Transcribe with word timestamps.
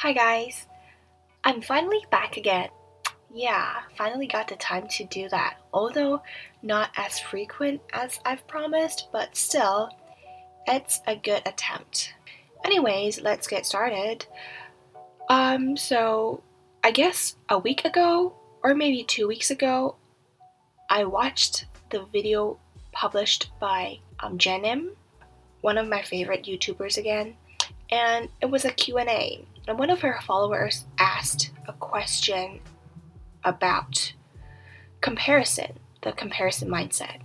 Hi 0.00 0.14
guys, 0.14 0.66
I'm 1.44 1.60
finally 1.60 2.00
back 2.10 2.38
again. 2.38 2.70
Yeah, 3.34 3.80
finally 3.98 4.26
got 4.26 4.48
the 4.48 4.56
time 4.56 4.88
to 4.88 5.04
do 5.04 5.28
that, 5.28 5.58
although 5.74 6.22
not 6.62 6.88
as 6.96 7.18
frequent 7.18 7.82
as 7.92 8.18
I've 8.24 8.48
promised, 8.48 9.08
but 9.12 9.36
still, 9.36 9.90
it's 10.66 11.02
a 11.06 11.16
good 11.16 11.42
attempt. 11.44 12.14
Anyways, 12.64 13.20
let's 13.20 13.46
get 13.46 13.66
started. 13.66 14.24
Um, 15.28 15.76
so 15.76 16.42
I 16.82 16.92
guess 16.92 17.36
a 17.50 17.58
week 17.58 17.84
ago, 17.84 18.32
or 18.62 18.74
maybe 18.74 19.04
two 19.04 19.28
weeks 19.28 19.50
ago, 19.50 19.96
I 20.88 21.04
watched 21.04 21.66
the 21.90 22.06
video 22.06 22.58
published 22.92 23.50
by 23.60 23.98
um, 24.20 24.38
Jenn 24.38 24.64
Im, 24.64 24.92
one 25.60 25.76
of 25.76 25.88
my 25.88 26.00
favorite 26.00 26.44
YouTubers 26.46 26.96
again, 26.96 27.36
and 27.90 28.28
it 28.40 28.50
was 28.50 28.64
a 28.64 28.70
Q&A. 28.70 29.44
And 29.66 29.78
one 29.78 29.90
of 29.90 30.00
her 30.00 30.18
followers 30.26 30.86
asked 30.98 31.50
a 31.66 31.72
question 31.74 32.60
about 33.44 34.12
comparison, 35.00 35.78
the 36.02 36.12
comparison 36.12 36.68
mindset. 36.68 37.20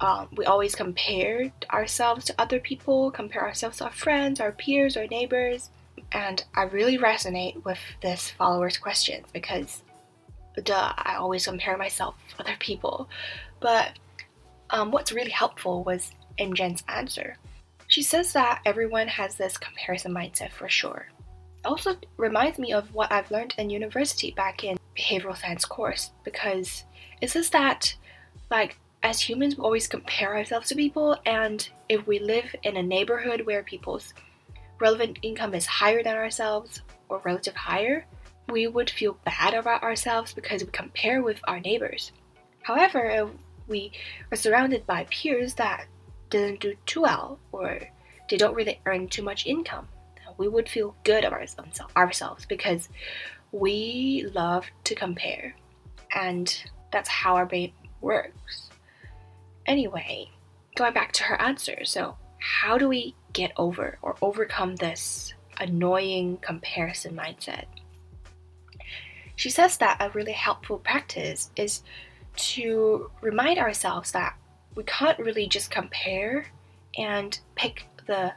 Um, 0.00 0.28
we 0.36 0.44
always 0.44 0.74
compare 0.74 1.50
ourselves 1.72 2.26
to 2.26 2.34
other 2.38 2.60
people, 2.60 3.10
compare 3.10 3.42
ourselves 3.42 3.78
to 3.78 3.84
our 3.84 3.92
friends, 3.92 4.40
our 4.40 4.52
peers, 4.52 4.96
our 4.96 5.06
neighbors, 5.06 5.70
and 6.12 6.44
I 6.54 6.62
really 6.62 6.98
resonate 6.98 7.64
with 7.64 7.78
this 8.00 8.30
follower's 8.30 8.78
question 8.78 9.24
because, 9.32 9.82
duh, 10.62 10.92
I 10.96 11.16
always 11.16 11.46
compare 11.46 11.76
myself 11.76 12.16
to 12.30 12.42
other 12.42 12.56
people. 12.58 13.08
But 13.60 13.98
um, 14.70 14.90
what's 14.90 15.12
really 15.12 15.30
helpful 15.30 15.82
was 15.84 16.12
in 16.38 16.54
Jenn's 16.54 16.84
answer. 16.88 17.38
She 17.88 18.02
says 18.02 18.32
that 18.32 18.60
everyone 18.64 19.08
has 19.08 19.36
this 19.36 19.56
comparison 19.56 20.12
mindset 20.12 20.50
for 20.50 20.68
sure. 20.68 21.08
It 21.64 21.66
also 21.66 21.96
reminds 22.16 22.58
me 22.58 22.72
of 22.72 22.92
what 22.94 23.12
I've 23.12 23.30
learned 23.30 23.54
in 23.58 23.70
university 23.70 24.32
back 24.32 24.64
in 24.64 24.78
behavioral 24.96 25.36
science 25.36 25.64
course 25.64 26.10
because 26.24 26.84
it 27.20 27.30
says 27.30 27.50
that 27.50 27.94
like 28.50 28.78
as 29.02 29.20
humans 29.20 29.56
we 29.56 29.62
always 29.62 29.86
compare 29.86 30.36
ourselves 30.36 30.68
to 30.68 30.74
people 30.74 31.16
and 31.26 31.68
if 31.88 32.06
we 32.06 32.18
live 32.18 32.54
in 32.62 32.76
a 32.76 32.82
neighborhood 32.82 33.42
where 33.42 33.62
people's 33.62 34.14
relevant 34.80 35.18
income 35.22 35.54
is 35.54 35.66
higher 35.66 36.02
than 36.02 36.16
ourselves 36.16 36.82
or 37.08 37.20
relative 37.24 37.54
higher, 37.54 38.06
we 38.48 38.66
would 38.66 38.90
feel 38.90 39.18
bad 39.24 39.54
about 39.54 39.82
ourselves 39.82 40.32
because 40.32 40.62
we 40.62 40.70
compare 40.70 41.22
with 41.22 41.40
our 41.48 41.60
neighbors. 41.60 42.12
However, 42.62 43.06
if 43.06 43.28
we 43.68 43.92
are 44.30 44.36
surrounded 44.36 44.86
by 44.86 45.06
peers 45.10 45.54
that 45.54 45.86
didn't 46.38 46.60
do 46.60 46.74
too 46.86 47.02
well 47.02 47.38
or 47.52 47.80
they 48.28 48.36
don't 48.36 48.54
really 48.54 48.80
earn 48.86 49.08
too 49.08 49.22
much 49.22 49.46
income, 49.46 49.88
we 50.38 50.48
would 50.48 50.68
feel 50.68 50.94
good 51.04 51.24
about 51.24 51.48
um, 51.58 51.66
ourselves 51.96 52.44
because 52.46 52.88
we 53.52 54.26
love 54.34 54.66
to 54.84 54.94
compare 54.94 55.54
and 56.14 56.64
that's 56.92 57.08
how 57.08 57.36
our 57.36 57.46
brain 57.46 57.72
works. 58.00 58.70
Anyway, 59.66 60.30
going 60.76 60.92
back 60.92 61.12
to 61.12 61.24
her 61.24 61.40
answer, 61.40 61.84
so 61.84 62.16
how 62.38 62.78
do 62.78 62.88
we 62.88 63.14
get 63.32 63.52
over 63.56 63.98
or 64.02 64.16
overcome 64.22 64.76
this 64.76 65.34
annoying 65.58 66.36
comparison 66.38 67.16
mindset? 67.16 67.64
She 69.34 69.50
says 69.50 69.76
that 69.78 69.96
a 70.00 70.10
really 70.10 70.32
helpful 70.32 70.78
practice 70.78 71.50
is 71.56 71.82
to 72.36 73.10
remind 73.20 73.58
ourselves 73.58 74.12
that 74.12 74.36
we 74.76 74.84
can't 74.84 75.18
really 75.18 75.48
just 75.48 75.70
compare 75.70 76.46
and 76.96 77.40
pick 77.56 77.86
the 78.06 78.32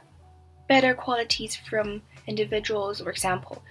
better 0.68 0.94
qualities 0.94 1.54
from 1.54 2.02
individuals. 2.26 3.00
For 3.00 3.10
example, 3.10 3.62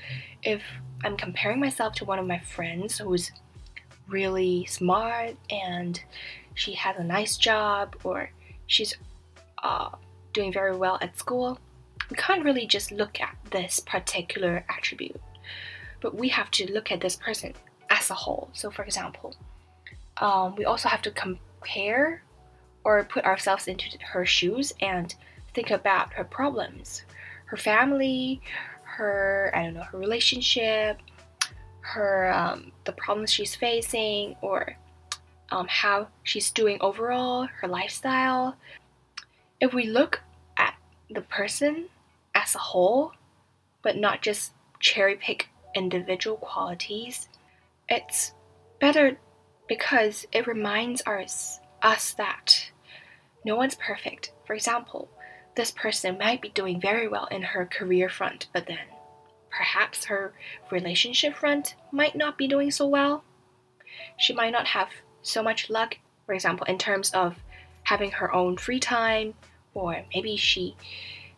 if 0.44 0.62
I'm 1.04 1.18
comparing 1.18 1.60
myself 1.60 1.96
to 1.96 2.06
one 2.06 2.20
of 2.20 2.28
my 2.28 2.40
friends 2.40 3.00
who's 3.00 3.32
really 4.08 4.66
smart 4.66 5.36
and 5.50 6.02
she 6.54 6.74
has 6.74 6.96
a 6.98 7.04
nice 7.04 7.38
job 7.38 7.96
or 8.04 8.30
she's 8.68 8.96
uh, 9.64 9.90
doing 10.34 10.54
very 10.54 10.76
well 10.76 10.98
at 11.02 11.18
school, 11.18 11.60
we 12.10 12.16
can't 12.16 12.44
really 12.44 12.68
just 12.68 12.92
look 12.92 13.20
at 13.20 13.36
this 13.52 13.80
particular 13.80 14.64
attribute, 14.70 15.20
but 16.02 16.16
we 16.16 16.30
have 16.30 16.52
to 16.52 16.72
look 16.72 16.92
at 16.92 17.02
this 17.02 17.16
person 17.16 17.54
as 17.90 18.10
a 18.10 18.16
whole. 18.16 18.50
So, 18.54 18.70
for 18.70 18.84
example, 18.84 19.36
um, 20.18 20.56
we 20.56 20.66
also 20.66 20.90
have 20.90 21.02
to 21.04 21.12
compare 21.12 22.24
or 22.84 23.04
put 23.04 23.26
ourselves 23.26 23.68
into 23.68 23.98
her 24.00 24.26
shoes 24.26 24.74
and 24.82 25.16
think 25.54 25.72
about 25.72 26.14
her 26.14 26.24
problems, 26.24 27.04
her 27.46 27.58
family, 27.58 28.42
her 28.84 29.52
I 29.54 29.64
don't 29.64 29.76
know 29.76 29.84
her 29.84 29.98
relationship, 29.98 31.00
her 31.82 32.32
um, 32.34 32.72
the 32.86 32.92
problems 32.92 33.32
she's 33.32 33.56
facing, 33.56 34.36
or 34.42 34.76
um, 35.52 35.68
how 35.68 36.08
she's 36.24 36.52
doing 36.52 36.78
overall, 36.82 37.48
her 37.62 37.68
lifestyle. 37.68 38.56
If 39.60 39.74
we 39.74 39.88
look 39.88 40.22
at 40.58 40.76
the 41.10 41.22
person 41.22 41.86
as 42.36 42.56
a 42.56 42.60
whole, 42.60 43.14
but 43.82 43.98
not 43.98 44.22
just 44.22 44.54
cherry 44.80 45.16
pick 45.16 45.50
individual 45.76 46.38
qualities, 46.38 47.28
it's 47.88 48.34
better 48.80 49.18
because 49.68 50.26
it 50.32 50.48
reminds 50.48 51.02
us, 51.06 51.59
us 51.82 52.14
that 52.14 52.72
no 53.46 53.56
one's 53.56 53.76
perfect. 53.76 54.32
For 54.46 54.54
example, 54.54 55.10
this 55.56 55.72
person 55.72 56.18
might 56.18 56.42
be 56.42 56.50
doing 56.50 56.80
very 56.80 57.08
well 57.08 57.26
in 57.26 57.42
her 57.42 57.66
career 57.66 58.10
front, 58.10 58.48
but 58.54 58.68
then 58.68 58.88
perhaps 59.50 60.06
her 60.06 60.34
relationship 60.72 61.36
front 61.36 61.76
might 61.92 62.16
not 62.16 62.38
be 62.38 62.48
doing 62.48 62.72
so 62.72 62.88
well. 62.88 63.24
She 64.18 64.34
might 64.34 64.52
not 64.52 64.68
have 64.68 64.90
so 65.22 65.44
much 65.44 65.70
luck, 65.70 65.98
for 66.26 66.34
example, 66.34 66.66
in 66.68 66.78
terms 66.78 67.12
of 67.12 67.36
having 67.84 68.12
her 68.12 68.34
own 68.34 68.58
free 68.58 68.80
time, 68.80 69.34
or 69.74 70.04
maybe 70.14 70.38
she 70.38 70.76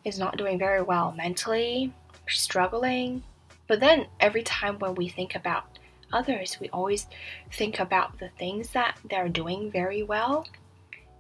is 0.04 0.20
not 0.20 0.38
doing 0.38 0.60
very 0.60 0.82
well 0.82 1.14
mentally, 1.16 1.94
struggling. 2.28 3.24
But 3.68 3.80
then 3.80 4.08
every 4.20 4.44
time 4.44 4.80
when 4.80 4.96
we 4.96 5.08
think 5.08 5.36
about 5.36 5.71
others, 6.14 6.58
we 6.60 6.70
always 6.70 7.08
think 7.54 7.80
about 7.80 8.18
the 8.20 8.30
things 8.38 8.70
that 8.72 8.98
they're 9.10 9.30
doing 9.30 9.72
very 9.72 10.04
well. 10.04 10.48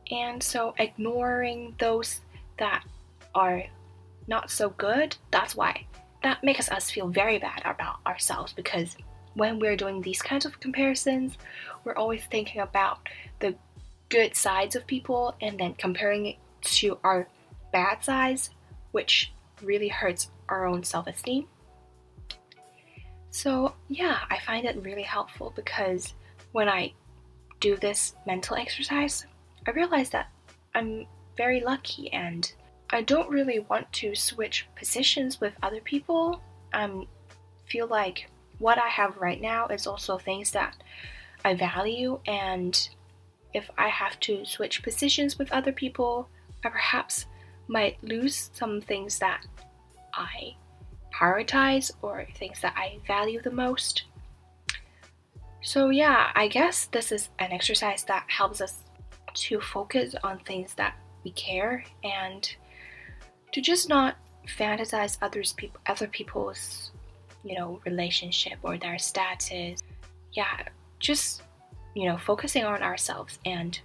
And 0.09 0.41
so 0.41 0.73
ignoring 0.77 1.75
those 1.79 2.21
that 2.57 2.83
are 3.33 3.63
not 4.27 4.49
so 4.51 4.69
good, 4.69 5.15
that's 5.31 5.55
why 5.55 5.85
that 6.23 6.43
makes 6.43 6.69
us 6.69 6.89
feel 6.91 7.07
very 7.07 7.39
bad 7.39 7.61
about 7.65 7.97
ourselves 8.05 8.53
because 8.53 8.95
when 9.33 9.59
we're 9.59 9.75
doing 9.75 10.01
these 10.01 10.21
kinds 10.21 10.45
of 10.45 10.59
comparisons, 10.59 11.37
we're 11.83 11.95
always 11.95 12.23
thinking 12.25 12.61
about 12.61 12.99
the 13.39 13.55
good 14.09 14.35
sides 14.35 14.75
of 14.75 14.85
people 14.85 15.35
and 15.41 15.59
then 15.59 15.73
comparing 15.73 16.25
it 16.27 16.35
to 16.61 16.97
our 17.03 17.27
bad 17.71 18.03
sides, 18.03 18.49
which 18.91 19.31
really 19.61 19.87
hurts 19.87 20.29
our 20.49 20.65
own 20.65 20.83
self 20.83 21.07
esteem. 21.07 21.47
So, 23.31 23.73
yeah, 23.87 24.19
I 24.29 24.39
find 24.39 24.65
it 24.65 24.83
really 24.83 25.03
helpful 25.03 25.53
because 25.55 26.13
when 26.51 26.67
I 26.67 26.93
do 27.61 27.77
this 27.77 28.13
mental 28.27 28.57
exercise, 28.57 29.25
I 29.65 29.71
realize 29.71 30.09
that 30.09 30.29
I'm 30.75 31.05
very 31.37 31.61
lucky 31.61 32.11
and 32.11 32.51
I 32.89 33.01
don't 33.01 33.29
really 33.29 33.59
want 33.59 33.91
to 33.93 34.15
switch 34.15 34.67
positions 34.75 35.39
with 35.39 35.53
other 35.63 35.79
people. 35.79 36.41
I 36.73 36.83
um, 36.83 37.07
feel 37.67 37.87
like 37.87 38.29
what 38.59 38.77
I 38.77 38.89
have 38.89 39.17
right 39.17 39.39
now 39.39 39.67
is 39.67 39.87
also 39.87 40.17
things 40.17 40.51
that 40.51 40.75
I 41.43 41.55
value, 41.55 42.19
and 42.27 42.89
if 43.53 43.71
I 43.77 43.87
have 43.87 44.19
to 44.21 44.45
switch 44.45 44.83
positions 44.83 45.39
with 45.39 45.51
other 45.51 45.71
people, 45.71 46.29
I 46.63 46.69
perhaps 46.69 47.25
might 47.67 48.03
lose 48.03 48.51
some 48.53 48.81
things 48.81 49.19
that 49.19 49.47
I 50.13 50.55
prioritize 51.13 51.91
or 52.01 52.25
things 52.35 52.61
that 52.61 52.73
I 52.77 52.99
value 53.05 53.41
the 53.41 53.51
most. 53.51 54.03
So, 55.61 55.89
yeah, 55.89 56.31
I 56.33 56.47
guess 56.47 56.85
this 56.85 57.11
is 57.11 57.29
an 57.39 57.51
exercise 57.51 58.03
that 58.05 58.25
helps 58.27 58.61
us 58.61 58.79
to 59.33 59.61
focus 59.61 60.15
on 60.23 60.39
things 60.39 60.73
that 60.75 60.95
we 61.23 61.31
care 61.31 61.83
and 62.03 62.53
to 63.51 63.61
just 63.61 63.89
not 63.89 64.15
fantasize 64.47 65.17
others 65.21 65.53
people 65.53 65.79
other 65.87 66.07
people's 66.07 66.91
you 67.43 67.57
know 67.57 67.79
relationship 67.85 68.57
or 68.63 68.77
their 68.77 68.97
status 68.97 69.79
yeah 70.33 70.63
just 70.99 71.43
you 71.93 72.07
know 72.07 72.17
focusing 72.17 72.63
on 72.63 72.81
ourselves 72.81 73.39
and 73.45 73.79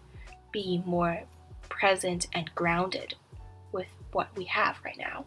be 0.51 0.83
more 0.87 1.23
present 1.69 2.27
and 2.33 2.51
grounded 2.55 3.15
with 3.73 3.89
what 4.13 4.29
we 4.37 4.45
have 4.45 4.79
right 4.85 4.99
now 4.99 5.25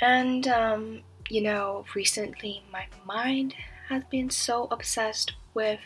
and 0.00 0.48
um, 0.48 1.00
you 1.28 1.40
know 1.40 1.84
recently 1.94 2.62
my 2.72 2.86
mind 3.04 3.54
has 3.88 4.02
been 4.10 4.30
so 4.30 4.68
obsessed 4.70 5.32
with 5.54 5.80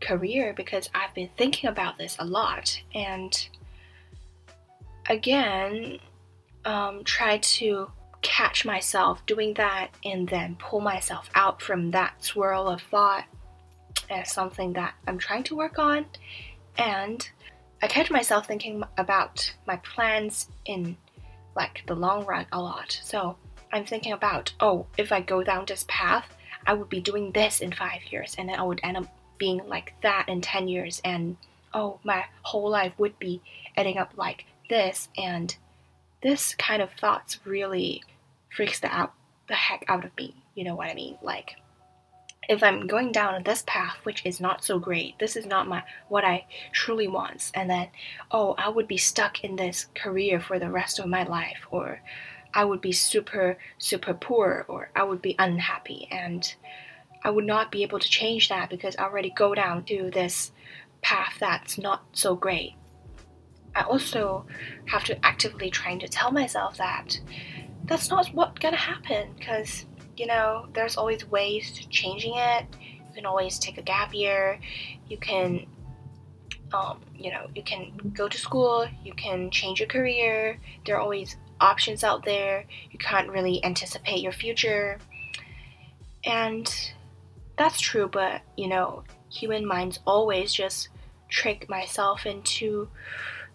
career 0.00 0.54
because 0.56 0.88
i've 0.94 1.12
been 1.14 1.28
thinking 1.36 1.68
about 1.68 1.98
this 1.98 2.16
a 2.20 2.24
lot 2.24 2.80
and 2.94 3.48
again 5.08 5.98
um, 6.64 7.02
try 7.04 7.38
to 7.38 7.90
catch 8.22 8.64
myself 8.64 9.24
doing 9.26 9.54
that 9.54 9.88
and 10.04 10.28
then 10.28 10.56
pull 10.58 10.80
myself 10.80 11.30
out 11.34 11.62
from 11.62 11.90
that 11.92 12.22
swirl 12.22 12.68
of 12.68 12.82
thought 12.82 13.24
as 14.10 14.32
something 14.32 14.72
that 14.74 14.94
I'm 15.06 15.18
trying 15.18 15.44
to 15.44 15.56
work 15.56 15.78
on. 15.78 16.06
And 16.76 17.28
I 17.82 17.86
catch 17.86 18.10
myself 18.10 18.46
thinking 18.46 18.82
about 18.96 19.52
my 19.66 19.76
plans 19.76 20.48
in 20.64 20.96
like 21.58 21.82
the 21.86 21.94
long 21.94 22.24
run 22.24 22.46
a 22.52 22.62
lot. 22.62 22.98
So 23.02 23.36
I'm 23.72 23.84
thinking 23.84 24.12
about, 24.12 24.54
oh, 24.60 24.86
if 24.96 25.12
I 25.12 25.20
go 25.20 25.42
down 25.42 25.66
this 25.66 25.84
path, 25.88 26.34
I 26.66 26.72
would 26.72 26.88
be 26.88 27.00
doing 27.00 27.32
this 27.32 27.60
in 27.60 27.72
five 27.72 28.00
years, 28.10 28.34
and 28.38 28.48
then 28.48 28.58
I 28.58 28.62
would 28.62 28.80
end 28.82 28.96
up 28.96 29.06
being 29.36 29.60
like 29.66 29.92
that 30.02 30.26
in 30.28 30.40
10 30.40 30.68
years, 30.68 31.02
and 31.04 31.36
oh, 31.74 31.98
my 32.04 32.24
whole 32.42 32.70
life 32.70 32.92
would 32.98 33.18
be 33.18 33.42
ending 33.76 33.98
up 33.98 34.12
like 34.16 34.46
this, 34.70 35.08
and 35.18 35.54
this 36.22 36.54
kind 36.54 36.80
of 36.80 36.90
thoughts 36.92 37.40
really 37.44 38.02
freaks 38.54 38.80
the 38.80 38.88
out 38.88 39.12
the 39.48 39.54
heck 39.54 39.84
out 39.88 40.04
of 40.04 40.16
me. 40.16 40.34
You 40.54 40.64
know 40.64 40.74
what 40.74 40.88
I 40.88 40.94
mean? 40.94 41.18
Like 41.22 41.56
if 42.48 42.62
I'm 42.62 42.86
going 42.86 43.12
down 43.12 43.42
this 43.42 43.62
path, 43.66 43.98
which 44.04 44.24
is 44.24 44.40
not 44.40 44.64
so 44.64 44.78
great, 44.78 45.18
this 45.18 45.36
is 45.36 45.44
not 45.44 45.68
my 45.68 45.82
what 46.08 46.24
I 46.24 46.46
truly 46.72 47.06
want, 47.06 47.50
and 47.54 47.68
then 47.68 47.88
oh, 48.30 48.54
I 48.56 48.70
would 48.70 48.88
be 48.88 48.96
stuck 48.96 49.44
in 49.44 49.56
this 49.56 49.86
career 49.94 50.40
for 50.40 50.58
the 50.58 50.70
rest 50.70 50.98
of 50.98 51.06
my 51.06 51.24
life, 51.24 51.66
or 51.70 52.00
I 52.54 52.64
would 52.64 52.80
be 52.80 52.92
super 52.92 53.58
super 53.76 54.14
poor, 54.14 54.64
or 54.68 54.90
I 54.96 55.02
would 55.02 55.20
be 55.20 55.36
unhappy, 55.38 56.08
and 56.10 56.54
I 57.22 57.30
would 57.30 57.44
not 57.46 57.70
be 57.70 57.82
able 57.82 57.98
to 57.98 58.08
change 58.08 58.48
that 58.48 58.70
because 58.70 58.96
I 58.96 59.04
already 59.04 59.30
go 59.30 59.54
down 59.54 59.84
to 59.84 60.10
this 60.10 60.52
path 61.02 61.36
that's 61.38 61.76
not 61.76 62.04
so 62.12 62.34
great. 62.34 62.74
I 63.74 63.82
also 63.82 64.46
have 64.86 65.04
to 65.04 65.24
actively 65.24 65.70
trying 65.70 65.98
to 66.00 66.08
tell 66.08 66.32
myself 66.32 66.78
that 66.78 67.20
that's 67.84 68.08
not 68.08 68.28
what's 68.28 68.58
gonna 68.58 68.76
happen 68.76 69.34
because 69.38 69.84
you 70.18 70.26
know, 70.26 70.66
there's 70.74 70.96
always 70.96 71.28
ways 71.30 71.70
to 71.72 71.88
changing 71.88 72.34
it. 72.36 72.66
You 72.80 73.14
can 73.14 73.26
always 73.26 73.58
take 73.58 73.78
a 73.78 73.82
gap 73.82 74.14
year. 74.14 74.58
You 75.08 75.18
can, 75.18 75.66
um, 76.72 77.00
you 77.16 77.30
know, 77.30 77.48
you 77.54 77.62
can 77.62 78.12
go 78.14 78.28
to 78.28 78.38
school. 78.38 78.86
You 79.04 79.14
can 79.14 79.50
change 79.50 79.80
your 79.80 79.88
career. 79.88 80.58
There 80.84 80.96
are 80.96 81.00
always 81.00 81.36
options 81.60 82.04
out 82.04 82.24
there. 82.24 82.64
You 82.90 82.98
can't 82.98 83.28
really 83.28 83.64
anticipate 83.64 84.20
your 84.20 84.32
future. 84.32 84.98
And 86.24 86.72
that's 87.56 87.80
true, 87.80 88.08
but 88.08 88.42
you 88.56 88.68
know, 88.68 89.04
human 89.30 89.66
minds 89.66 90.00
always 90.06 90.52
just 90.52 90.88
trick 91.28 91.68
myself 91.68 92.26
into 92.26 92.88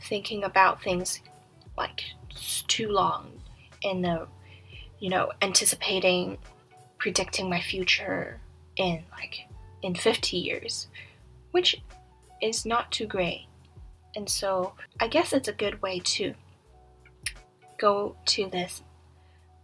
thinking 0.01 0.43
about 0.43 0.83
things 0.83 1.21
like 1.77 2.03
too 2.67 2.89
long 2.89 3.31
in 3.81 4.01
the 4.01 4.27
you 5.03 5.09
know 5.09 5.29
anticipating 5.41 6.37
predicting 6.97 7.49
my 7.49 7.59
future 7.59 8.39
in 8.77 9.03
like 9.11 9.41
in 9.81 9.93
50 9.93 10.37
years, 10.37 10.87
which 11.51 11.81
is 12.41 12.65
not 12.65 12.89
too 12.89 13.05
great. 13.05 13.47
And 14.15 14.29
so 14.29 14.71
I 15.01 15.09
guess 15.09 15.33
it's 15.33 15.49
a 15.49 15.53
good 15.53 15.81
way 15.81 15.99
to 15.99 16.33
go 17.77 18.15
to 18.27 18.47
this 18.47 18.81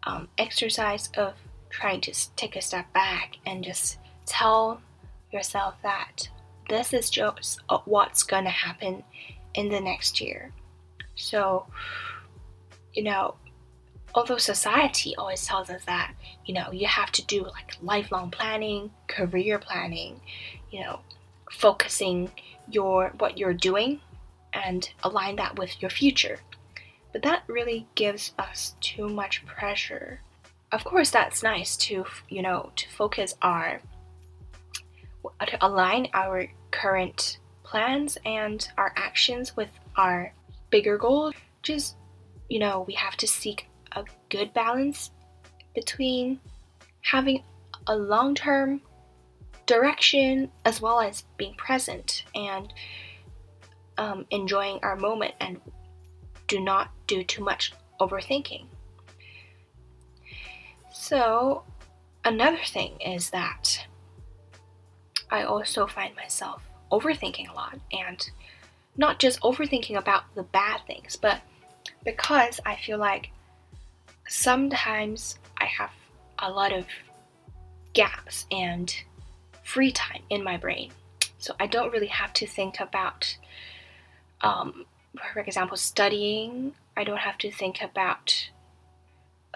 um, 0.03 0.27
exercise 0.37 1.09
of 1.15 1.35
trying 1.69 2.01
to 2.01 2.35
take 2.35 2.57
a 2.57 2.61
step 2.61 2.91
back 2.91 3.37
and 3.45 3.63
just 3.63 3.97
tell 4.25 4.81
yourself 5.31 5.75
that 5.83 6.27
this 6.67 6.91
is 6.91 7.09
just 7.09 7.61
uh, 7.69 7.77
what's 7.85 8.23
going 8.23 8.43
to 8.43 8.49
happen 8.49 9.03
in 9.53 9.69
the 9.69 9.79
next 9.79 10.19
year. 10.19 10.51
So, 11.15 11.65
you 12.93 13.03
know, 13.03 13.35
although 14.13 14.37
society 14.37 15.15
always 15.15 15.45
tells 15.45 15.69
us 15.69 15.83
that 15.85 16.13
you 16.45 16.53
know 16.53 16.71
you 16.71 16.87
have 16.87 17.11
to 17.11 17.25
do 17.25 17.43
like 17.43 17.77
lifelong 17.81 18.31
planning 18.31 18.91
career 19.07 19.59
planning 19.59 20.19
you 20.71 20.81
know 20.81 20.99
focusing 21.51 22.31
your 22.69 23.13
what 23.17 23.37
you're 23.37 23.53
doing 23.53 23.99
and 24.53 24.89
align 25.03 25.35
that 25.35 25.57
with 25.57 25.81
your 25.81 25.89
future. 25.89 26.39
But 27.11 27.23
that 27.23 27.43
really 27.47 27.87
gives 27.95 28.33
us 28.37 28.75
too 28.81 29.09
much 29.09 29.45
pressure. 29.45 30.21
Of 30.71 30.83
course 30.83 31.09
that's 31.09 31.43
nice 31.43 31.75
to 31.77 32.05
you 32.29 32.41
know 32.41 32.71
to 32.75 32.89
focus 32.89 33.35
our 33.41 33.81
to 35.45 35.65
align 35.65 36.07
our 36.13 36.47
current 36.71 37.39
plans 37.63 38.17
and 38.25 38.67
our 38.77 38.93
actions 38.95 39.55
with 39.55 39.69
our 39.95 40.33
bigger 40.69 40.97
goals 40.97 41.33
just 41.61 41.95
you 42.47 42.59
know 42.59 42.85
we 42.87 42.93
have 42.93 43.17
to 43.17 43.27
seek 43.27 43.68
a 43.93 44.03
good 44.29 44.53
balance 44.53 45.11
between 45.73 46.39
having 47.01 47.43
a 47.87 47.95
long 47.95 48.35
term 48.35 48.81
direction 49.65 50.51
as 50.65 50.81
well 50.81 50.99
as 50.99 51.23
being 51.37 51.53
present 51.55 52.23
and 52.33 52.73
um, 53.97 54.25
enjoying 54.31 54.79
our 54.81 54.95
moment 54.95 55.33
and 55.39 55.59
do 56.47 56.59
not 56.59 56.89
do 57.05 57.23
too 57.23 57.43
much 57.43 57.73
overthinking. 57.99 58.65
So, 60.91 61.63
another 62.25 62.59
thing 62.65 62.99
is 62.99 63.29
that 63.29 63.85
I 65.29 65.43
also 65.43 65.85
find 65.85 66.15
myself 66.15 66.63
overthinking 66.91 67.49
a 67.49 67.53
lot 67.53 67.79
and 67.91 68.29
not 68.97 69.19
just 69.19 69.39
overthinking 69.41 69.95
about 69.95 70.23
the 70.35 70.43
bad 70.43 70.81
things, 70.87 71.15
but 71.15 71.41
because 72.03 72.59
I 72.65 72.75
feel 72.75 72.97
like 72.97 73.31
sometimes 74.29 75.39
I 75.57 75.65
have 75.65 75.91
a 76.37 76.49
lot 76.49 76.71
of 76.71 76.85
gaps 77.93 78.45
and 78.51 78.95
free 79.63 79.91
time 79.91 80.21
in 80.29 80.43
my 80.43 80.55
brain. 80.55 80.91
So 81.39 81.55
I 81.59 81.67
don't 81.67 81.91
really 81.91 82.07
have 82.07 82.31
to 82.33 82.47
think 82.47 82.79
about, 82.79 83.37
um, 84.41 84.85
for 85.33 85.39
example, 85.39 85.77
studying. 85.77 86.73
I 86.95 87.03
don't 87.03 87.17
have 87.17 87.37
to 87.39 87.51
think 87.51 87.81
about 87.81 88.49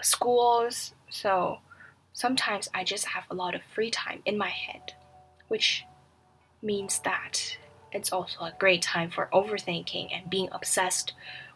schools. 0.02 0.92
So 1.08 1.58
sometimes 2.12 2.68
I 2.74 2.82
just 2.82 3.06
have 3.06 3.24
a 3.30 3.34
lot 3.34 3.54
of 3.54 3.62
free 3.62 3.90
time 3.90 4.22
in 4.26 4.36
my 4.36 4.48
head, 4.48 4.94
which 5.48 5.84
means 6.62 6.98
that 7.00 7.56
it's 7.92 8.12
also 8.12 8.40
a 8.40 8.54
great 8.58 8.82
time 8.82 9.10
for 9.10 9.28
overthinking 9.32 10.08
and 10.12 10.28
being 10.28 10.48
obsessed 10.50 11.12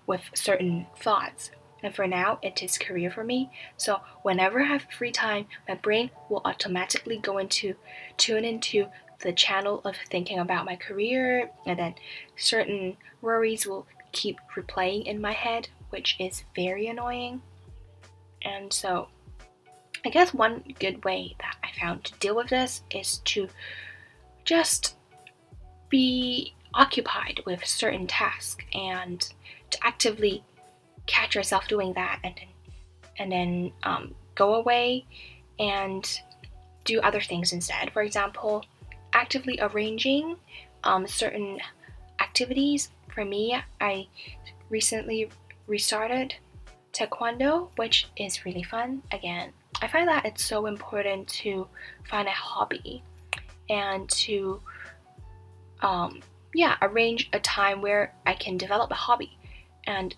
with 0.06 0.22
certain 0.34 0.86
thoughts 0.96 1.50
and 1.82 1.94
for 1.94 2.06
now 2.06 2.38
it 2.42 2.62
is 2.62 2.78
career 2.78 3.10
for 3.10 3.24
me. 3.24 3.50
So 3.76 4.00
whenever 4.22 4.60
I 4.60 4.66
have 4.66 4.86
free 4.96 5.12
time, 5.12 5.46
my 5.68 5.74
brain 5.74 6.10
will 6.28 6.42
automatically 6.44 7.18
go 7.18 7.38
into 7.38 7.74
tune 8.16 8.44
into 8.44 8.86
the 9.20 9.32
channel 9.32 9.80
of 9.84 9.96
thinking 10.10 10.38
about 10.38 10.64
my 10.64 10.76
career 10.76 11.50
and 11.66 11.78
then 11.78 11.94
certain 12.36 12.96
worries 13.20 13.66
will 13.66 13.86
keep 14.12 14.38
replaying 14.56 15.06
in 15.06 15.20
my 15.20 15.32
head, 15.32 15.68
which 15.90 16.16
is 16.18 16.44
very 16.54 16.86
annoying. 16.86 17.42
And 18.42 18.72
so 18.72 19.08
I 20.04 20.10
guess 20.10 20.32
one 20.32 20.62
good 20.78 21.04
way 21.04 21.34
that 21.40 21.56
I 21.62 21.68
found 21.78 22.04
to 22.04 22.14
deal 22.14 22.36
with 22.36 22.48
this 22.48 22.82
is 22.90 23.18
to 23.26 23.48
just 24.44 24.96
be 25.88 26.54
occupied 26.74 27.40
with 27.44 27.64
certain 27.64 28.06
tasks 28.06 28.64
and 28.72 29.20
to 29.70 29.78
actively 29.82 30.44
catch 31.08 31.34
yourself 31.34 31.66
doing 31.66 31.92
that 31.94 32.20
and 32.22 32.34
then 32.36 32.48
and 33.18 33.32
then 33.32 33.72
um, 33.82 34.14
go 34.36 34.54
away 34.54 35.04
and 35.58 36.20
do 36.84 37.00
other 37.00 37.20
things 37.20 37.52
instead. 37.52 37.92
For 37.92 38.02
example, 38.02 38.64
actively 39.12 39.58
arranging 39.60 40.36
um, 40.84 41.06
certain 41.08 41.58
activities. 42.20 42.90
For 43.12 43.24
me, 43.24 43.58
I 43.80 44.06
recently 44.70 45.28
restarted 45.66 46.36
taekwondo, 46.92 47.70
which 47.76 48.08
is 48.16 48.44
really 48.44 48.62
fun. 48.62 49.02
Again, 49.10 49.52
I 49.82 49.88
find 49.88 50.08
that 50.08 50.24
it's 50.24 50.44
so 50.44 50.66
important 50.66 51.26
to 51.28 51.66
find 52.08 52.28
a 52.28 52.32
hobby 52.32 53.02
and 53.68 54.08
to 54.08 54.60
um, 55.80 56.20
yeah 56.54 56.76
arrange 56.82 57.28
a 57.32 57.40
time 57.40 57.82
where 57.82 58.14
I 58.26 58.34
can 58.34 58.56
develop 58.56 58.90
a 58.90 58.94
hobby 58.94 59.36
and 59.86 60.14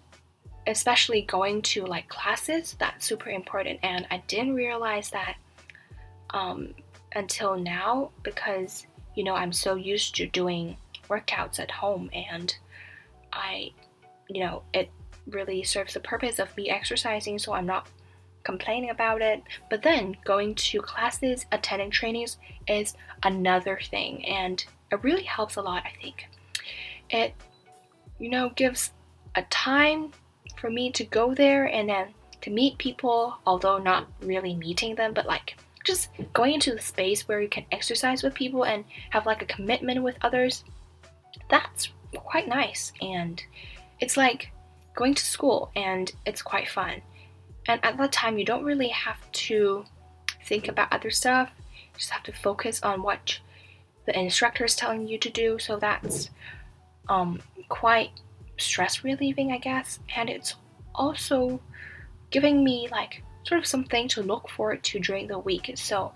especially 0.70 1.22
going 1.22 1.62
to 1.62 1.84
like 1.84 2.08
classes, 2.08 2.76
that's 2.78 3.04
super 3.04 3.30
important. 3.30 3.80
And 3.82 4.06
I 4.10 4.22
didn't 4.28 4.54
realize 4.54 5.10
that 5.10 5.36
um, 6.30 6.74
until 7.14 7.56
now 7.56 8.10
because 8.22 8.86
you 9.16 9.24
know 9.24 9.34
I'm 9.34 9.52
so 9.52 9.74
used 9.74 10.14
to 10.16 10.26
doing 10.26 10.76
workouts 11.08 11.58
at 11.58 11.70
home 11.70 12.08
and 12.12 12.54
I, 13.32 13.72
you 14.28 14.44
know, 14.44 14.62
it 14.72 14.90
really 15.28 15.62
serves 15.62 15.94
the 15.94 16.00
purpose 16.00 16.38
of 16.38 16.56
me 16.56 16.70
exercising 16.70 17.38
so 17.38 17.52
I'm 17.52 17.66
not 17.66 17.88
complaining 18.44 18.90
about 18.90 19.20
it. 19.22 19.42
But 19.68 19.82
then 19.82 20.16
going 20.24 20.54
to 20.54 20.80
classes, 20.80 21.46
attending 21.52 21.90
trainings 21.90 22.38
is 22.68 22.94
another 23.22 23.78
thing 23.90 24.24
and 24.24 24.64
it 24.90 25.02
really 25.02 25.24
helps 25.24 25.56
a 25.56 25.62
lot, 25.62 25.82
I 25.84 25.92
think. 26.00 26.26
It, 27.10 27.34
you 28.18 28.30
know, 28.30 28.50
gives 28.50 28.92
a 29.34 29.42
time 29.42 30.12
for 30.60 30.70
me 30.70 30.90
to 30.92 31.04
go 31.04 31.34
there 31.34 31.64
and 31.64 31.88
then 31.88 32.08
to 32.42 32.50
meet 32.50 32.78
people, 32.78 33.36
although 33.46 33.78
not 33.78 34.06
really 34.20 34.54
meeting 34.54 34.94
them, 34.94 35.12
but 35.12 35.26
like 35.26 35.56
just 35.84 36.10
going 36.32 36.54
into 36.54 36.74
the 36.74 36.80
space 36.80 37.26
where 37.26 37.40
you 37.40 37.48
can 37.48 37.64
exercise 37.72 38.22
with 38.22 38.34
people 38.34 38.64
and 38.64 38.84
have 39.10 39.26
like 39.26 39.42
a 39.42 39.46
commitment 39.46 40.02
with 40.02 40.16
others. 40.22 40.64
That's 41.48 41.88
quite 42.14 42.48
nice 42.48 42.92
and 43.00 43.42
it's 44.00 44.16
like 44.16 44.50
going 44.94 45.14
to 45.14 45.24
school 45.24 45.70
and 45.76 46.12
it's 46.26 46.42
quite 46.42 46.68
fun. 46.68 47.02
And 47.68 47.84
at 47.84 47.96
that 47.98 48.12
time, 48.12 48.38
you 48.38 48.44
don't 48.44 48.64
really 48.64 48.88
have 48.88 49.30
to 49.32 49.84
think 50.44 50.68
about 50.68 50.92
other 50.92 51.10
stuff. 51.10 51.50
You 51.58 51.98
just 51.98 52.10
have 52.10 52.22
to 52.24 52.32
focus 52.32 52.82
on 52.82 53.02
what 53.02 53.38
the 54.06 54.18
instructor 54.18 54.64
is 54.64 54.76
telling 54.76 55.06
you 55.06 55.18
to 55.18 55.30
do. 55.30 55.58
So 55.58 55.78
that's 55.78 56.30
um, 57.08 57.40
quite 57.68 58.10
stress 58.60 59.04
relieving, 59.04 59.52
I 59.52 59.58
guess. 59.58 59.98
And 60.14 60.28
it's 60.28 60.54
also 60.94 61.60
giving 62.30 62.62
me 62.62 62.88
like 62.90 63.22
sort 63.44 63.58
of 63.58 63.66
something 63.66 64.08
to 64.08 64.22
look 64.22 64.48
forward 64.50 64.82
to 64.84 65.00
during 65.00 65.26
the 65.26 65.38
week. 65.38 65.70
So 65.74 66.12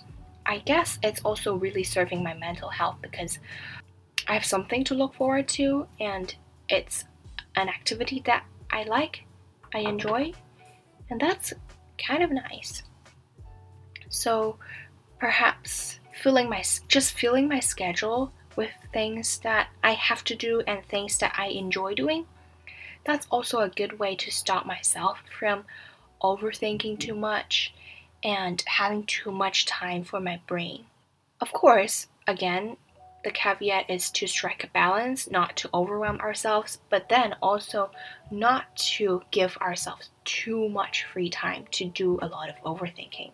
I 0.46 0.58
guess 0.58 0.98
it's 1.02 1.20
also 1.22 1.54
really 1.54 1.84
serving 1.84 2.22
my 2.22 2.34
mental 2.34 2.68
health 2.68 2.96
because 3.00 3.38
I 4.28 4.34
have 4.34 4.44
something 4.44 4.84
to 4.84 4.94
look 4.94 5.14
forward 5.14 5.48
to 5.48 5.86
and 6.00 6.34
it's 6.68 7.04
an 7.56 7.68
activity 7.68 8.22
that 8.26 8.44
I 8.70 8.84
like, 8.84 9.24
I 9.74 9.80
enjoy, 9.80 10.32
and 11.10 11.20
that's 11.20 11.52
kind 11.98 12.22
of 12.22 12.30
nice. 12.30 12.82
So 14.08 14.56
perhaps 15.18 16.00
filling 16.22 16.48
my 16.48 16.62
just 16.88 17.12
filling 17.12 17.48
my 17.48 17.60
schedule 17.60 18.32
with 18.56 18.70
things 18.92 19.38
that 19.40 19.68
I 19.82 19.92
have 19.92 20.24
to 20.24 20.34
do 20.34 20.62
and 20.66 20.84
things 20.84 21.18
that 21.18 21.34
I 21.36 21.48
enjoy 21.48 21.94
doing. 21.94 22.26
That's 23.04 23.26
also 23.30 23.60
a 23.60 23.68
good 23.68 23.98
way 23.98 24.16
to 24.16 24.30
stop 24.30 24.66
myself 24.66 25.18
from 25.38 25.64
overthinking 26.22 26.98
too 26.98 27.14
much 27.14 27.74
and 28.22 28.62
having 28.66 29.04
too 29.04 29.30
much 29.30 29.66
time 29.66 30.04
for 30.04 30.20
my 30.20 30.40
brain. 30.46 30.86
Of 31.40 31.52
course, 31.52 32.06
again, 32.26 32.76
the 33.24 33.30
caveat 33.30 33.90
is 33.90 34.10
to 34.12 34.26
strike 34.26 34.64
a 34.64 34.68
balance, 34.68 35.30
not 35.30 35.56
to 35.56 35.70
overwhelm 35.74 36.20
ourselves, 36.20 36.78
but 36.90 37.08
then 37.08 37.34
also 37.42 37.90
not 38.30 38.74
to 38.76 39.22
give 39.30 39.56
ourselves 39.58 40.10
too 40.24 40.68
much 40.68 41.04
free 41.04 41.30
time 41.30 41.66
to 41.72 41.86
do 41.86 42.18
a 42.22 42.28
lot 42.28 42.48
of 42.48 42.56
overthinking. 42.64 43.32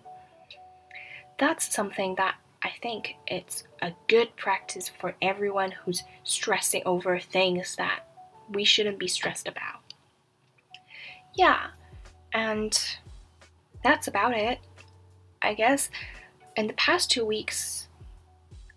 That's 1.38 1.72
something 1.74 2.14
that 2.16 2.36
I 2.62 2.70
think 2.82 3.14
it's 3.26 3.64
a 3.82 3.92
good 4.08 4.36
practice 4.36 4.88
for 4.88 5.14
everyone 5.22 5.72
who's 5.72 6.02
stressing 6.24 6.82
over 6.84 7.18
things 7.18 7.76
that 7.76 8.04
we 8.50 8.64
shouldn't 8.64 8.98
be 8.98 9.08
stressed 9.08 9.48
about. 9.48 9.80
Yeah, 11.34 11.68
and 12.32 12.78
that's 13.82 14.08
about 14.08 14.36
it. 14.36 14.58
I 15.42 15.54
guess 15.54 15.90
in 16.56 16.66
the 16.66 16.74
past 16.74 17.10
two 17.10 17.24
weeks, 17.24 17.88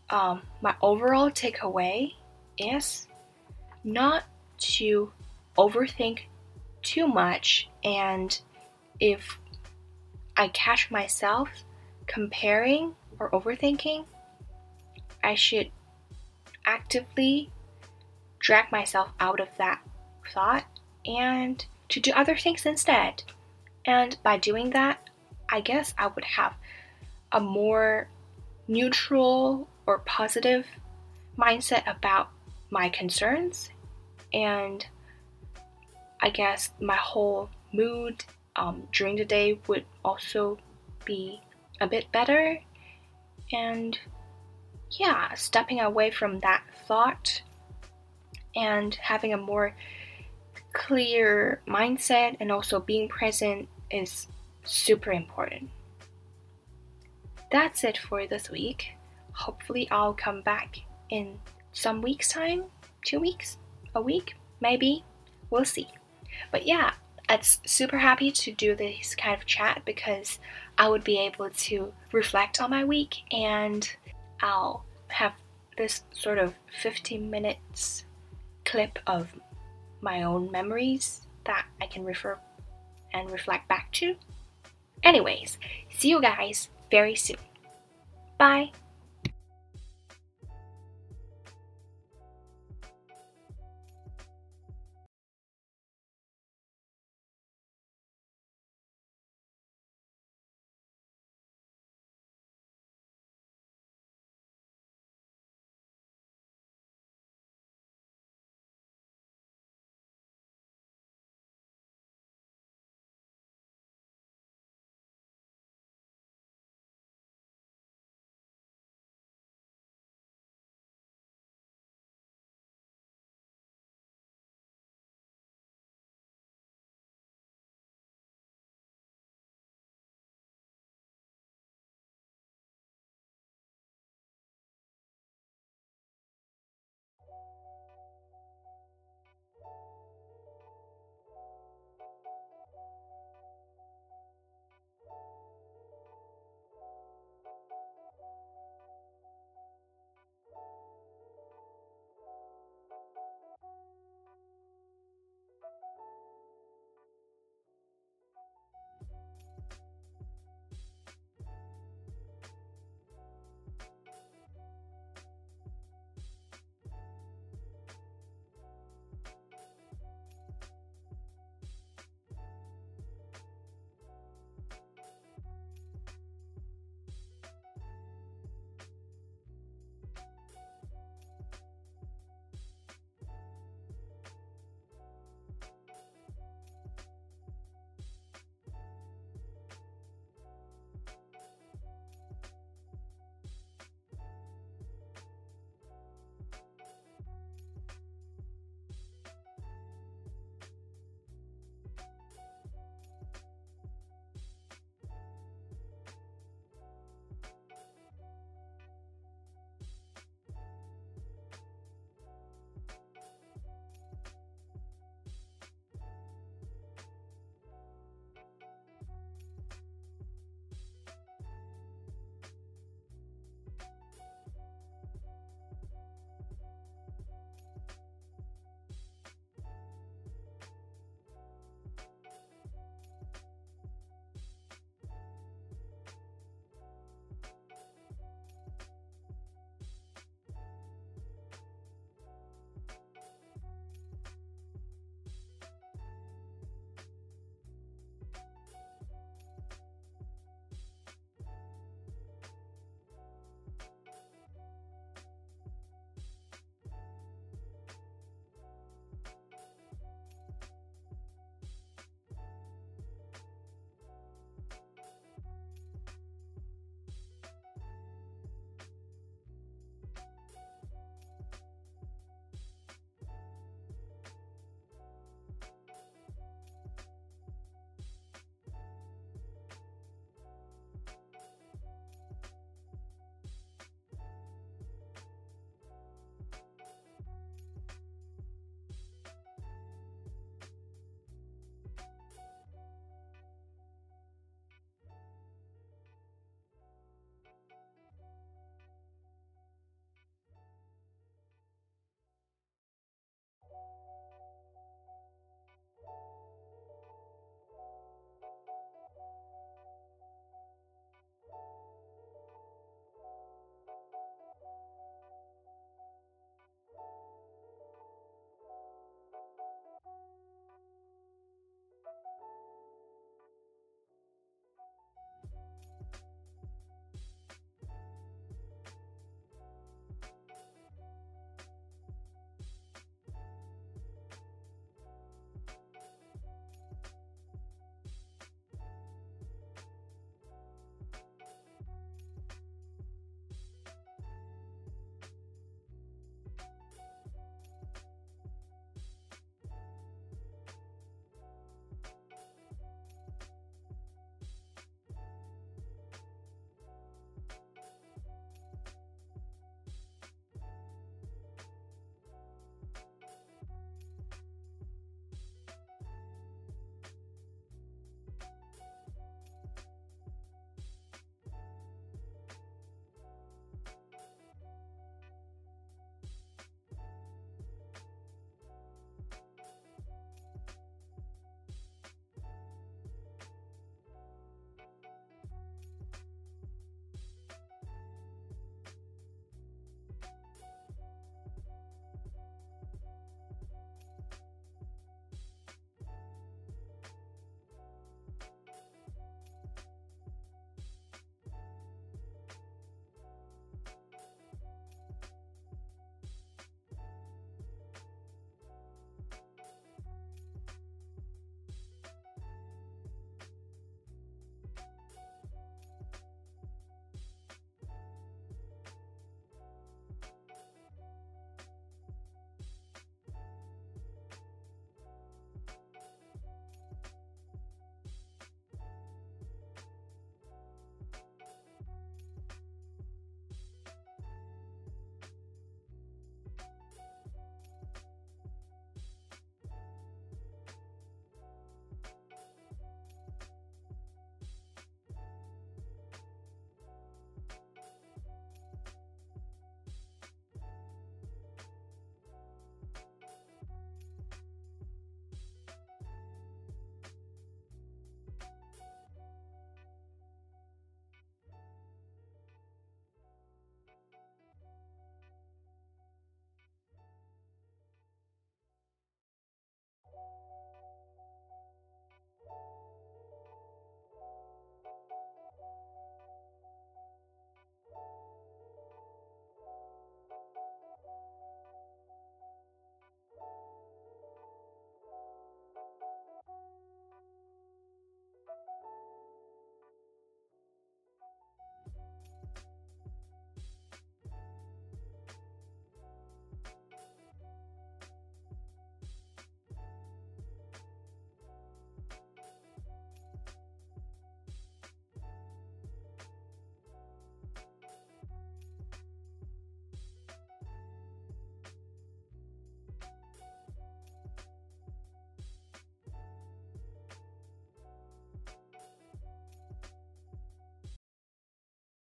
um, 0.10 0.44
my 0.62 0.76
overall 0.82 1.30
takeaway 1.30 2.14
is 2.58 3.08
not 3.84 4.24
to 4.58 5.12
overthink 5.58 6.20
too 6.82 7.08
much 7.08 7.70
and 7.84 8.40
if 9.00 9.40
I 10.38 10.48
catch 10.50 10.90
myself 10.90 11.50
comparing 12.08 12.96
or 13.20 13.30
overthinking, 13.32 14.06
I 15.24 15.36
should 15.36 15.70
actively 16.66 17.50
drag 18.44 18.72
myself 18.72 19.10
out 19.20 19.40
of 19.40 19.48
that 19.58 19.82
thought 20.34 20.66
and 21.06 21.66
to 21.90 22.00
do 22.00 22.12
other 22.12 22.36
things 22.36 22.66
instead. 22.66 23.24
And 23.86 24.18
by 24.22 24.38
doing 24.38 24.70
that, 24.72 25.10
I 25.50 25.62
guess 25.62 25.94
I 25.98 26.08
would 26.08 26.26
have 26.26 26.54
a 27.32 27.40
more 27.40 28.08
neutral 28.68 29.68
or 29.86 30.00
positive 30.00 30.68
mindset 31.38 31.84
about 31.88 32.30
my 32.70 32.90
concerns 32.90 33.70
and 34.34 34.86
I 36.22 36.30
guess 36.30 36.72
my 36.80 36.96
whole 36.96 37.50
mood 37.74 38.24
um, 38.56 38.88
during 38.92 39.16
the 39.18 39.26
day 39.26 39.60
would 39.68 39.86
also 40.06 40.58
be 41.06 41.42
a 41.82 41.88
bit 41.88 42.12
better 42.12 42.60
and 43.52 44.00
yeah 44.92 45.34
stepping 45.34 45.82
away 45.82 46.12
from 46.12 46.40
that 46.40 46.64
thought 46.88 47.42
and 48.56 48.96
having 48.96 49.34
a 49.34 49.38
more 49.38 49.76
clear 50.74 51.62
mindset 51.68 52.38
and 52.40 52.52
also 52.52 52.80
being 52.80 53.08
present 53.08 53.68
is 53.92 54.28
super 54.64 55.12
important 55.12 55.70
that's 57.52 57.84
it 57.84 57.98
for 57.98 58.26
this 58.26 58.50
week 58.50 58.94
hopefully 59.34 59.88
I'll 59.92 60.14
come 60.14 60.42
back 60.42 60.80
in 61.10 61.40
some 61.72 62.02
weeks 62.02 62.30
time, 62.30 62.66
two 63.06 63.20
weeks, 63.20 63.58
a 63.96 64.02
week, 64.02 64.36
maybe. 64.62 65.04
We'll 65.50 65.66
see. 65.66 65.88
But 66.52 66.66
yeah, 66.66 66.94
it's 67.30 67.60
super 67.66 67.98
happy 67.98 68.32
to 68.32 68.52
do 68.52 68.76
this 68.76 69.16
kind 69.16 69.36
of 69.36 69.46
chat 69.46 69.82
because 69.86 70.40
I 70.78 70.90
would 70.90 71.04
be 71.04 71.20
able 71.20 71.50
to 71.50 71.94
reflect 72.12 72.62
on 72.62 72.70
my 72.70 72.84
week 72.84 73.18
and 73.32 73.90
I'll 74.42 74.86
have 75.08 75.34
this 75.78 76.04
sort 76.12 76.38
of 76.38 76.54
15 76.82 77.30
minutes 77.30 78.06
clip 78.66 79.00
of 79.08 79.34
my 80.02 80.24
own 80.24 80.52
memories 80.52 81.28
that 81.46 81.66
I 81.82 81.88
can 81.88 82.04
refer 82.04 82.38
and 83.14 83.30
reflect 83.32 83.68
back 83.68 83.92
to. 83.94 84.16
Anyways, 85.04 85.58
see 85.90 86.10
you 86.10 86.22
guys 86.22 86.70
very 86.90 87.16
soon. 87.16 87.38
Bye. 88.38 88.72